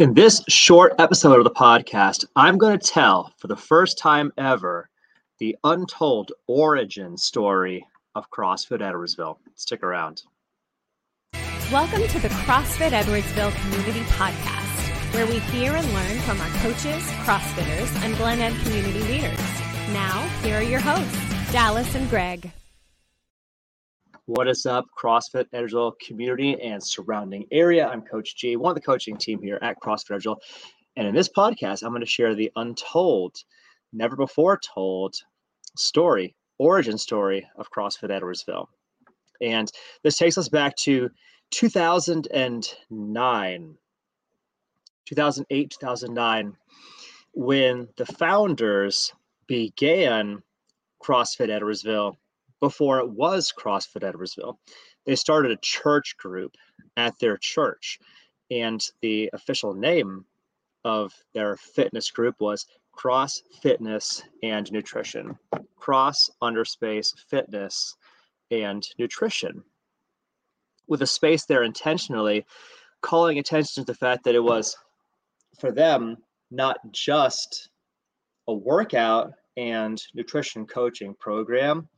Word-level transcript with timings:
In 0.00 0.14
this 0.14 0.42
short 0.48 0.94
episode 0.98 1.36
of 1.36 1.44
the 1.44 1.50
podcast, 1.50 2.24
I'm 2.34 2.56
going 2.56 2.78
to 2.78 2.86
tell 2.86 3.34
for 3.36 3.48
the 3.48 3.56
first 3.56 3.98
time 3.98 4.32
ever 4.38 4.88
the 5.38 5.54
untold 5.62 6.32
origin 6.46 7.18
story 7.18 7.86
of 8.14 8.30
CrossFit 8.30 8.80
Edwardsville. 8.80 9.36
Stick 9.56 9.82
around. 9.82 10.22
Welcome 11.70 12.08
to 12.08 12.18
the 12.18 12.28
CrossFit 12.28 12.92
Edwardsville 12.92 13.54
Community 13.60 14.00
Podcast, 14.12 15.12
where 15.12 15.26
we 15.26 15.38
hear 15.38 15.74
and 15.74 15.86
learn 15.92 16.18
from 16.20 16.40
our 16.40 16.48
coaches, 16.62 17.02
CrossFitters, 17.26 17.94
and 18.02 18.16
Glen 18.16 18.40
Ed 18.40 18.58
community 18.62 19.00
leaders. 19.00 19.38
Now, 19.92 20.26
here 20.42 20.60
are 20.60 20.62
your 20.62 20.80
hosts, 20.80 21.52
Dallas 21.52 21.94
and 21.94 22.08
Greg. 22.08 22.50
What 24.26 24.48
is 24.48 24.66
up, 24.66 24.84
CrossFit 24.96 25.46
Edwardsville 25.54 25.98
community 25.98 26.60
and 26.60 26.82
surrounding 26.82 27.46
area? 27.50 27.88
I'm 27.88 28.02
Coach 28.02 28.36
G, 28.36 28.54
one 28.54 28.70
of 28.70 28.74
the 28.74 28.82
coaching 28.82 29.16
team 29.16 29.40
here 29.42 29.58
at 29.62 29.80
CrossFit 29.80 30.10
Edwardsville. 30.10 30.36
And 30.96 31.08
in 31.08 31.14
this 31.14 31.28
podcast, 31.28 31.82
I'm 31.82 31.90
going 31.90 32.00
to 32.00 32.06
share 32.06 32.34
the 32.34 32.50
untold, 32.54 33.36
never 33.92 34.16
before 34.16 34.58
told 34.58 35.14
story, 35.76 36.34
origin 36.58 36.98
story 36.98 37.48
of 37.56 37.70
CrossFit 37.70 38.10
Edwardsville. 38.10 38.66
And 39.40 39.72
this 40.04 40.18
takes 40.18 40.36
us 40.36 40.50
back 40.50 40.76
to 40.76 41.08
2009, 41.50 43.78
2008, 45.06 45.70
2009, 45.70 46.56
when 47.32 47.88
the 47.96 48.06
founders 48.06 49.14
began 49.46 50.42
CrossFit 51.02 51.48
Edwardsville 51.48 52.16
before 52.60 52.98
it 52.98 53.08
was 53.08 53.52
CrossFit 53.56 54.02
Edwardsville. 54.02 54.56
They 55.06 55.16
started 55.16 55.50
a 55.50 55.58
church 55.62 56.16
group 56.18 56.56
at 56.96 57.18
their 57.18 57.36
church, 57.38 57.98
and 58.50 58.84
the 59.00 59.30
official 59.32 59.74
name 59.74 60.24
of 60.84 61.12
their 61.34 61.56
fitness 61.56 62.10
group 62.10 62.36
was 62.40 62.66
Cross 62.92 63.42
Fitness 63.62 64.22
and 64.42 64.70
Nutrition. 64.72 65.38
Cross 65.76 66.30
underspace 66.42 67.14
fitness 67.28 67.96
and 68.50 68.86
nutrition. 68.98 69.62
With 70.88 71.02
a 71.02 71.06
space 71.06 71.44
there 71.44 71.62
intentionally 71.62 72.44
calling 73.00 73.38
attention 73.38 73.84
to 73.84 73.92
the 73.92 73.96
fact 73.96 74.24
that 74.24 74.34
it 74.34 74.42
was 74.42 74.76
for 75.58 75.72
them 75.72 76.16
not 76.50 76.78
just 76.92 77.70
a 78.48 78.52
workout 78.52 79.32
and 79.56 80.02
nutrition 80.14 80.66
coaching 80.66 81.14
program, 81.18 81.88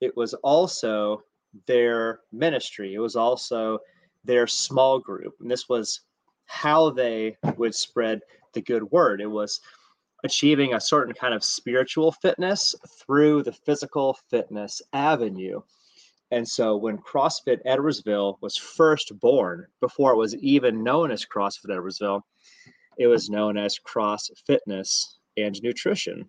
it 0.00 0.16
was 0.16 0.34
also 0.34 1.22
their 1.66 2.20
ministry. 2.32 2.94
It 2.94 2.98
was 2.98 3.16
also 3.16 3.78
their 4.24 4.46
small 4.46 4.98
group. 4.98 5.34
And 5.40 5.50
this 5.50 5.68
was 5.68 6.00
how 6.46 6.90
they 6.90 7.36
would 7.56 7.74
spread 7.74 8.20
the 8.52 8.62
good 8.62 8.90
word. 8.90 9.20
It 9.20 9.30
was 9.30 9.60
achieving 10.24 10.74
a 10.74 10.80
certain 10.80 11.14
kind 11.14 11.34
of 11.34 11.44
spiritual 11.44 12.12
fitness 12.12 12.74
through 12.98 13.42
the 13.42 13.52
physical 13.52 14.18
fitness 14.28 14.82
avenue. 14.92 15.60
And 16.30 16.46
so 16.46 16.76
when 16.76 16.98
CrossFit 16.98 17.64
Edwardsville 17.64 18.38
was 18.40 18.56
first 18.56 19.18
born, 19.20 19.66
before 19.80 20.12
it 20.12 20.16
was 20.16 20.34
even 20.36 20.82
known 20.82 21.10
as 21.10 21.24
CrossFit 21.24 21.70
Edwardsville, 21.70 22.22
it 22.98 23.06
was 23.06 23.30
known 23.30 23.56
as 23.56 23.78
Cross 23.78 24.30
Fitness 24.46 25.18
and 25.36 25.60
Nutrition. 25.62 26.28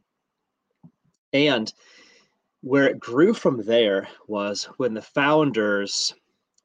And 1.33 1.73
where 2.67 2.89
it 2.89 2.99
grew 2.99 3.33
from 3.33 3.63
there 3.63 4.09
was 4.27 4.65
when 4.75 4.93
the 4.93 5.01
founders 5.01 6.13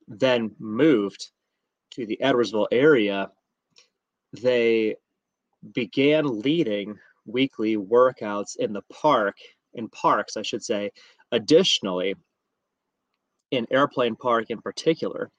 then 0.08 0.50
moved 0.58 1.31
to 1.92 2.05
the 2.05 2.19
Edwardsville 2.20 2.67
area, 2.72 3.31
they 4.33 4.97
began 5.73 6.41
leading 6.41 6.98
weekly 7.25 7.77
workouts 7.77 8.56
in 8.56 8.73
the 8.73 8.83
park, 8.91 9.36
in 9.75 9.89
parks, 9.91 10.36
I 10.36 10.42
should 10.42 10.64
say, 10.64 10.91
additionally, 11.30 12.17
in 13.52 13.69
Airplane 13.70 14.17
Park 14.17 14.46
in 14.48 14.61
particular. 14.61 15.30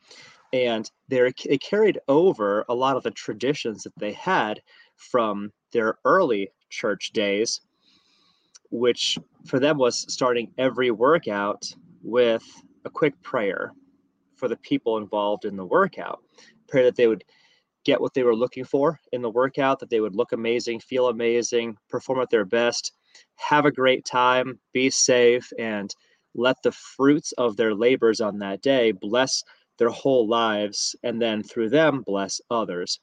And 0.53 0.90
they 1.09 1.34
carried 1.34 2.00
over 2.07 2.63
a 2.69 2.74
lot 2.74 2.95
of 2.95 3.03
the 3.03 3.12
traditions 3.12 3.84
that 3.84 3.97
they 3.97 4.13
had 4.13 4.62
from 4.95 5.51
their 5.74 5.97
early 6.06 6.51
church 6.69 7.12
days 7.12 7.59
which 8.73 9.19
for 9.45 9.59
them 9.59 9.78
was 9.78 10.11
starting 10.11 10.51
every 10.57 10.89
workout 10.89 11.72
with 12.01 12.44
a 12.85 12.89
quick 12.89 13.13
prayer 13.22 13.72
for 14.35 14.47
the 14.47 14.57
people 14.57 14.97
involved 14.97 15.45
in 15.45 15.56
the 15.56 15.63
workout. 15.63 16.23
Pray 16.67 16.81
that 16.81 16.95
they 16.95 17.06
would 17.06 17.23
get 17.85 18.01
what 18.01 18.16
they 18.16 18.23
were 18.23 18.35
looking 18.35 18.66
for 18.66 19.00
in 19.12 19.22
the 19.22 19.29
workout, 19.29 19.79
that 19.79 19.91
they 19.91 20.00
would 20.00 20.16
look 20.16 20.31
amazing, 20.31 20.79
feel 20.79 21.09
amazing, 21.09 21.78
perform 21.88 22.19
at 22.19 22.31
their 22.31 22.45
best, 22.45 22.94
have 23.35 23.66
a 23.66 23.72
great 23.72 24.06
time, 24.06 24.59
be 24.73 24.89
safe, 24.89 25.53
and 25.59 25.95
let 26.33 26.56
the 26.63 26.72
fruits 26.72 27.31
of 27.33 27.56
their 27.56 27.75
labors 27.75 28.22
on 28.22 28.39
that 28.39 28.63
day 28.63 28.91
bless 28.91 29.44
their 29.78 29.89
whole 29.89 30.28
lives, 30.28 30.95
and 31.03 31.22
then 31.22 31.44
through 31.44 31.69
them 31.69 32.01
bless 32.07 32.41
others. 32.50 33.00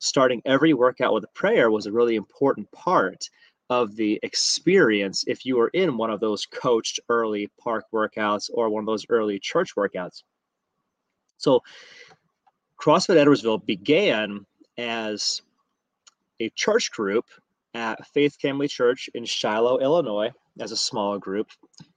Starting 0.00 0.42
every 0.44 0.74
workout 0.74 1.14
with 1.14 1.22
a 1.22 1.38
prayer 1.38 1.70
was 1.70 1.86
a 1.86 1.92
really 1.92 2.16
important 2.16 2.68
part 2.72 3.28
of 3.74 3.96
the 3.96 4.20
experience 4.22 5.24
if 5.26 5.44
you 5.44 5.56
were 5.56 5.68
in 5.68 5.96
one 5.96 6.10
of 6.10 6.20
those 6.20 6.46
coached 6.46 7.00
early 7.08 7.50
park 7.60 7.84
workouts 7.92 8.48
or 8.54 8.70
one 8.70 8.84
of 8.84 8.86
those 8.86 9.04
early 9.08 9.38
church 9.40 9.74
workouts. 9.74 10.22
So, 11.38 11.60
CrossFit 12.80 13.16
Edwardsville 13.16 13.66
began 13.66 14.46
as 14.78 15.42
a 16.38 16.50
church 16.50 16.92
group 16.92 17.24
at 17.74 18.06
Faith 18.06 18.40
Family 18.40 18.68
Church 18.68 19.10
in 19.14 19.24
Shiloh, 19.24 19.78
Illinois, 19.78 20.30
as 20.60 20.70
a 20.70 20.76
small 20.76 21.18
group, 21.18 21.48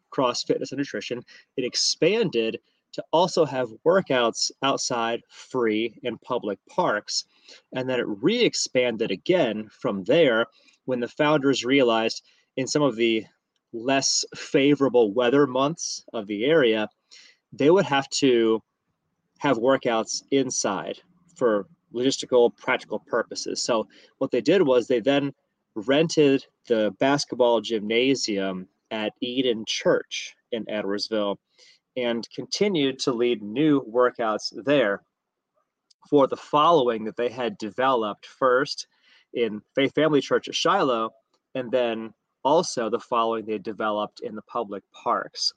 cross 0.09 0.43
fitness 0.43 0.71
and 0.71 0.79
nutrition. 0.79 1.23
It 1.57 1.63
expanded 1.63 2.59
to 2.93 3.03
also 3.13 3.45
have 3.45 3.69
workouts 3.85 4.49
outside 4.63 5.21
free 5.29 5.93
in 6.01 6.17
public 6.17 6.57
parks. 6.67 7.25
And 7.73 7.87
then 7.87 7.99
it 7.99 8.07
re 8.07 8.39
expanded 8.39 9.11
again 9.11 9.69
from 9.69 10.03
there 10.05 10.47
when 10.87 11.01
the 11.01 11.07
founders 11.07 11.65
realized 11.65 12.23
in 12.55 12.65
some 12.65 12.81
of 12.81 12.95
the 12.95 13.25
less 13.73 14.23
favorable 14.33 15.13
weather 15.13 15.45
months 15.45 16.03
of 16.13 16.25
the 16.27 16.45
area, 16.45 16.87
they 17.51 17.69
would 17.69 17.85
have 17.85 18.09
to 18.09 18.63
have 19.39 19.57
workouts 19.57 20.23
inside 20.31 20.97
for 21.35 21.67
logistical, 21.93 22.55
practical 22.55 22.99
purposes. 22.99 23.61
So, 23.61 23.87
what 24.17 24.31
they 24.31 24.41
did 24.41 24.61
was 24.61 24.87
they 24.87 25.01
then 25.01 25.33
rented 25.75 26.45
the 26.67 26.95
basketball 26.99 27.59
gymnasium 27.61 28.67
at 28.89 29.13
Eden 29.21 29.65
Church 29.67 30.35
in 30.53 30.65
Edwardsville 30.65 31.35
and 31.97 32.27
continued 32.33 32.99
to 32.99 33.11
lead 33.11 33.41
new 33.41 33.81
workouts 33.81 34.53
there 34.63 35.03
for 36.09 36.27
the 36.27 36.37
following 36.37 37.03
that 37.03 37.17
they 37.17 37.29
had 37.29 37.57
developed 37.57 38.25
first 38.25 38.87
in 39.37 39.61
Faith 39.75 39.93
Family 39.93 40.21
Church 40.21 40.47
at 40.47 40.55
Shiloh, 40.55 41.11
and 41.55 41.71
then 41.71 42.13
also 42.43 42.89
the 42.89 42.99
following 42.99 43.45
they 43.45 43.57
developed 43.57 44.21
in 44.21 44.35
the 44.35 44.41
public 44.43 44.83
parks. 44.91 45.53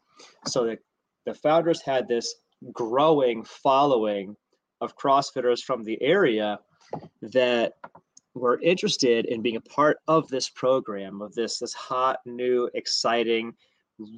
So 0.47 0.65
the, 0.65 0.79
the 1.25 1.35
founders 1.35 1.81
had 1.81 2.09
this 2.09 2.35
growing 2.73 3.45
following 3.45 4.37
of 4.81 4.97
CrossFitters 4.97 5.63
from 5.63 5.85
the 5.85 6.01
area 6.03 6.59
that 7.23 7.75
were 8.35 8.61
interested 8.61 9.27
in 9.27 9.43
being 9.43 9.57
a 9.57 9.61
part 9.61 9.99
of 10.09 10.29
this 10.29 10.49
program, 10.49 11.21
of 11.21 11.35
this 11.35 11.59
this 11.59 11.75
hot, 11.75 12.19
new, 12.27 12.69
exciting, 12.75 13.55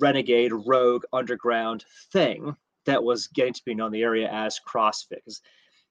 renegade, 0.00 0.52
rogue, 0.66 1.04
underground 1.12 1.84
thing 2.12 2.54
that 2.84 3.02
was 3.02 3.28
getting 3.28 3.52
to 3.52 3.64
be 3.64 3.74
known 3.74 3.86
in 3.88 3.92
the 3.92 4.02
area 4.02 4.28
as 4.30 4.60
CrossFit. 4.68 5.16
Because 5.24 5.40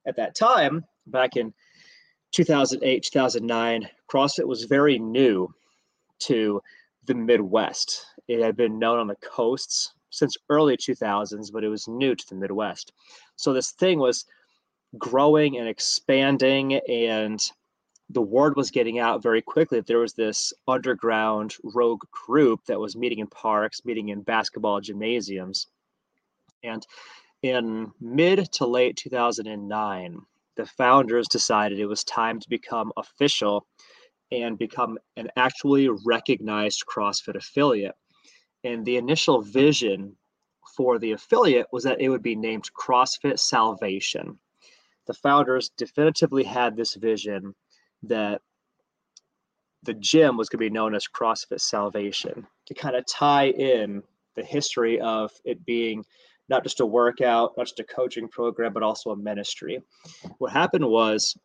at 0.07 0.15
that 0.17 0.35
time, 0.35 0.83
back 1.07 1.35
in 1.35 1.53
2008, 2.31 3.03
2009, 3.03 3.89
CrossFit 4.09 4.47
was 4.47 4.63
very 4.63 4.97
new 4.97 5.53
to 6.19 6.61
the 7.05 7.13
Midwest. 7.13 8.05
It 8.27 8.41
had 8.41 8.55
been 8.55 8.79
known 8.79 8.99
on 8.99 9.07
the 9.07 9.15
coasts 9.17 9.93
since 10.09 10.37
early 10.49 10.77
2000s, 10.77 11.51
but 11.51 11.63
it 11.63 11.69
was 11.69 11.87
new 11.87 12.15
to 12.15 12.29
the 12.29 12.35
Midwest. 12.35 12.93
So 13.35 13.53
this 13.53 13.71
thing 13.71 13.99
was 13.99 14.25
growing 14.97 15.57
and 15.57 15.67
expanding, 15.67 16.75
and 16.89 17.39
the 18.09 18.21
word 18.21 18.55
was 18.55 18.71
getting 18.71 18.99
out 18.99 19.23
very 19.23 19.41
quickly 19.41 19.79
that 19.79 19.87
there 19.87 19.99
was 19.99 20.13
this 20.13 20.53
underground 20.67 21.55
rogue 21.63 22.03
group 22.11 22.65
that 22.65 22.79
was 22.79 22.95
meeting 22.95 23.19
in 23.19 23.27
parks, 23.27 23.85
meeting 23.85 24.09
in 24.09 24.21
basketball 24.21 24.81
gymnasiums. 24.81 25.67
And 26.63 26.85
in 27.41 27.91
mid 27.99 28.51
to 28.53 28.65
late 28.65 28.97
2009, 28.97 30.21
the 30.57 30.65
founders 30.65 31.27
decided 31.27 31.79
it 31.79 31.85
was 31.85 32.03
time 32.03 32.39
to 32.39 32.49
become 32.49 32.91
official 32.97 33.65
and 34.31 34.57
become 34.57 34.97
an 35.17 35.27
actually 35.35 35.89
recognized 36.05 36.83
CrossFit 36.89 37.35
affiliate. 37.35 37.95
And 38.63 38.85
the 38.85 38.97
initial 38.97 39.41
vision 39.41 40.15
for 40.75 40.99
the 40.99 41.11
affiliate 41.11 41.67
was 41.71 41.83
that 41.83 41.99
it 41.99 42.09
would 42.09 42.23
be 42.23 42.35
named 42.35 42.69
CrossFit 42.79 43.39
Salvation. 43.39 44.39
The 45.07 45.13
founders 45.13 45.71
definitively 45.77 46.43
had 46.43 46.75
this 46.75 46.95
vision 46.95 47.55
that 48.03 48.41
the 49.83 49.93
gym 49.95 50.37
was 50.37 50.47
going 50.47 50.59
to 50.59 50.69
be 50.69 50.73
known 50.73 50.95
as 50.95 51.07
CrossFit 51.07 51.59
Salvation 51.59 52.45
to 52.67 52.73
kind 52.73 52.95
of 52.95 53.05
tie 53.07 53.47
in 53.47 54.03
the 54.35 54.43
history 54.43 55.01
of 55.01 55.31
it 55.43 55.65
being 55.65 56.05
not 56.51 56.63
just 56.63 56.81
a 56.81 56.85
workout, 56.85 57.53
not 57.57 57.65
just 57.65 57.79
a 57.79 57.83
coaching 57.85 58.27
program, 58.27 58.73
but 58.73 58.83
also 58.83 59.11
a 59.11 59.15
ministry. 59.15 59.81
What 60.37 60.51
happened 60.51 60.85
was 60.85 61.35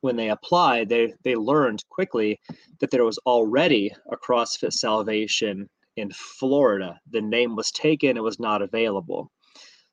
when 0.00 0.16
they 0.16 0.30
applied, 0.30 0.88
they 0.88 1.14
they 1.22 1.36
learned 1.36 1.84
quickly 1.90 2.40
that 2.80 2.90
there 2.90 3.04
was 3.04 3.18
already 3.18 3.94
a 4.10 4.16
CrossFit 4.16 4.72
Salvation 4.72 5.68
in 5.96 6.10
Florida. 6.10 6.98
The 7.10 7.20
name 7.20 7.54
was 7.54 7.70
taken, 7.70 8.16
it 8.16 8.22
was 8.22 8.40
not 8.40 8.62
available. 8.62 9.30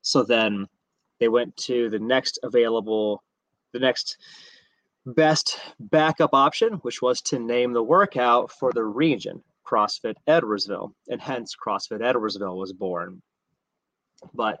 So 0.00 0.22
then 0.22 0.66
they 1.20 1.28
went 1.28 1.54
to 1.68 1.90
the 1.90 1.98
next 1.98 2.38
available, 2.42 3.22
the 3.74 3.80
next 3.80 4.16
best 5.04 5.60
backup 5.78 6.30
option, 6.32 6.74
which 6.82 7.02
was 7.02 7.20
to 7.22 7.38
name 7.38 7.74
the 7.74 7.82
workout 7.82 8.50
for 8.50 8.72
the 8.72 8.84
region, 8.84 9.42
CrossFit 9.66 10.14
Edwardsville, 10.26 10.92
and 11.08 11.20
hence 11.20 11.54
CrossFit 11.54 12.00
Edwardsville 12.00 12.56
was 12.56 12.72
born. 12.72 13.20
But 14.34 14.58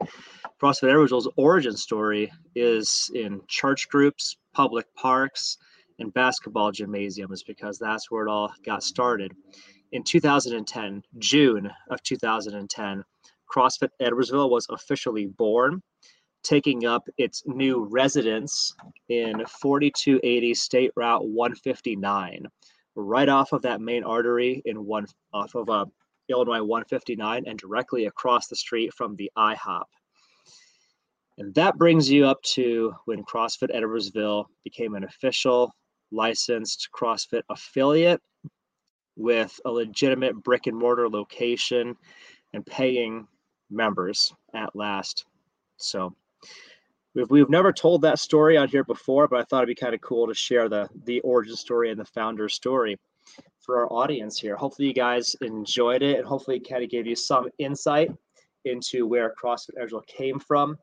CrossFit 0.60 0.90
Edwardsville's 0.90 1.28
origin 1.36 1.76
story 1.76 2.32
is 2.54 3.10
in 3.14 3.40
church 3.48 3.88
groups, 3.88 4.36
public 4.52 4.86
parks, 4.94 5.58
and 5.98 6.12
basketball 6.14 6.72
gymnasiums 6.72 7.42
because 7.42 7.78
that's 7.78 8.10
where 8.10 8.26
it 8.26 8.30
all 8.30 8.52
got 8.64 8.82
started. 8.82 9.32
In 9.92 10.02
2010, 10.02 11.02
June 11.18 11.70
of 11.90 12.02
2010, 12.02 13.04
CrossFit 13.52 13.88
Edwardsville 14.00 14.50
was 14.50 14.66
officially 14.70 15.26
born 15.26 15.82
taking 16.42 16.86
up 16.86 17.06
its 17.18 17.42
new 17.46 17.86
residence 17.90 18.74
in 19.08 19.44
4280 19.60 20.54
State 20.54 20.92
Route 20.96 21.26
159, 21.26 22.46
right 22.94 23.28
off 23.28 23.52
of 23.52 23.62
that 23.62 23.80
main 23.80 24.04
artery 24.04 24.62
in 24.64 24.84
one 24.84 25.06
off 25.32 25.54
of 25.54 25.68
uh, 25.68 25.84
Illinois 26.30 26.62
159 26.62 27.44
and 27.46 27.58
directly 27.58 28.06
across 28.06 28.46
the 28.46 28.56
street 28.56 28.92
from 28.94 29.16
the 29.16 29.30
IHOP. 29.36 29.84
And 31.38 31.54
that 31.54 31.78
brings 31.78 32.10
you 32.10 32.26
up 32.26 32.42
to 32.54 32.94
when 33.06 33.24
CrossFit 33.24 33.74
Edwardsville 33.74 34.46
became 34.64 34.94
an 34.94 35.04
official 35.04 35.74
licensed 36.12 36.88
CrossFit 36.94 37.42
affiliate 37.48 38.20
with 39.16 39.58
a 39.64 39.70
legitimate 39.70 40.34
brick 40.42 40.66
and 40.66 40.76
mortar 40.76 41.08
location 41.08 41.96
and 42.52 42.66
paying 42.66 43.26
members 43.70 44.32
at 44.54 44.74
last. 44.74 45.24
So 45.76 46.14
We've, 47.14 47.30
we've 47.30 47.50
never 47.50 47.72
told 47.72 48.02
that 48.02 48.18
story 48.18 48.56
on 48.56 48.68
here 48.68 48.84
before, 48.84 49.26
but 49.26 49.40
I 49.40 49.44
thought 49.44 49.64
it'd 49.64 49.74
be 49.74 49.80
kind 49.80 49.94
of 49.94 50.00
cool 50.00 50.28
to 50.28 50.34
share 50.34 50.68
the 50.68 50.88
the 51.04 51.20
origin 51.20 51.56
story 51.56 51.90
and 51.90 51.98
the 51.98 52.04
founder 52.04 52.48
story 52.48 52.98
for 53.70 53.82
our 53.82 53.92
audience 53.92 54.36
here. 54.36 54.56
Hopefully, 54.56 54.88
you 54.88 54.94
guys 54.94 55.36
enjoyed 55.42 56.02
it, 56.02 56.18
and 56.18 56.26
hopefully, 56.26 56.56
it 56.56 56.68
kind 56.68 56.82
of 56.82 56.90
gave 56.90 57.06
you 57.06 57.14
some 57.14 57.48
insight 57.58 58.10
into 58.64 59.06
where 59.06 59.32
CrossFit 59.40 59.78
Edwardsville 59.80 60.06
came 60.08 60.40
from. 60.40 60.76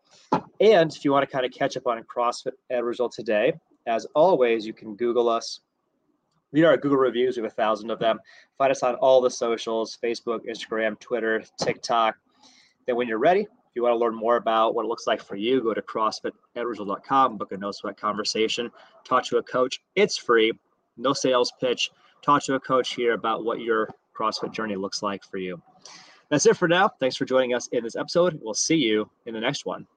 And 0.62 0.96
if 0.96 1.04
you 1.04 1.12
want 1.12 1.28
to 1.28 1.32
kind 1.32 1.46
of 1.46 1.52
catch 1.52 1.76
up 1.76 1.86
on 1.86 2.02
CrossFit 2.04 2.54
Edwardsville 2.72 3.12
today, 3.14 3.52
as 3.88 4.08
always, 4.16 4.66
you 4.66 4.72
can 4.72 4.96
Google 4.96 5.28
us. 5.28 5.60
Read 6.54 6.64
our 6.64 6.78
Google 6.78 6.98
reviews. 6.98 7.36
We 7.36 7.44
have 7.44 7.52
a 7.52 7.56
thousand 7.56 7.92
of 7.92 8.00
them. 8.00 8.20
Find 8.58 8.72
us 8.72 8.84
on 8.84 8.96
all 8.96 9.20
the 9.20 9.32
socials: 9.32 9.98
Facebook, 10.02 10.48
Instagram, 10.50 10.98
Twitter, 11.02 11.44
TikTok. 11.62 12.16
Then, 12.86 12.96
when 12.96 13.10
you're 13.10 13.18
ready, 13.18 13.42
if 13.42 13.76
you 13.76 13.84
want 13.84 13.96
to 13.96 14.00
learn 14.00 14.16
more 14.16 14.38
about 14.38 14.76
what 14.76 14.86
it 14.86 14.88
looks 14.88 15.08
like 15.08 15.22
for 15.22 15.36
you, 15.36 15.62
go 15.62 15.74
to 15.74 15.82
CrossFitEdwardsville.com, 15.82 17.36
book 17.36 17.52
a 17.52 17.58
no 17.58 17.74
sweat 17.74 18.00
conversation, 18.00 18.72
talk 19.04 19.26
to 19.26 19.40
a 19.40 19.44
coach. 19.44 19.82
It's 19.96 20.18
free, 20.18 20.54
no 20.96 21.12
sales 21.12 21.52
pitch. 21.60 21.92
Talk 22.22 22.44
to 22.44 22.56
a 22.56 22.60
coach 22.60 22.94
here 22.94 23.14
about 23.14 23.46
what 23.46 23.62
your 23.62 23.90
CrossFit 24.18 24.52
journey 24.52 24.76
looks 24.76 25.02
like 25.02 25.24
for 25.24 25.38
you. 25.38 25.62
That's 26.30 26.46
it 26.46 26.58
for 26.58 26.68
now. 26.68 26.90
Thanks 27.00 27.16
for 27.16 27.26
joining 27.26 27.54
us 27.54 27.68
in 27.68 27.84
this 27.84 27.96
episode. 27.96 28.40
We'll 28.42 28.54
see 28.54 28.76
you 28.76 29.10
in 29.26 29.34
the 29.34 29.40
next 29.40 29.66
one. 29.66 29.88